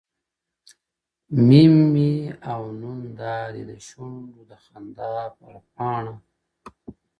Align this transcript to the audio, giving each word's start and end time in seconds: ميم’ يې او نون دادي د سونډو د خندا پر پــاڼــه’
ميم’ 1.47 1.75
يې 2.03 2.13
او 2.51 2.61
نون 2.81 2.99
دادي 3.19 3.63
د 3.69 3.71
سونډو 3.87 4.41
د 4.49 4.51
خندا 4.63 5.13
پر 5.37 5.53
پــاڼــه’ 5.73 6.15